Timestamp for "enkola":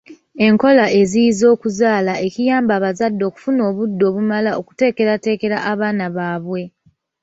0.45-0.85